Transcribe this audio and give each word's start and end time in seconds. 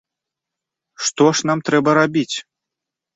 Што 1.07 1.27
ж 1.39 1.49
нам 1.49 1.61
трэба 1.67 1.89
рабіць? 1.99 2.37